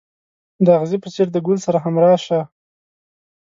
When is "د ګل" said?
1.31-1.57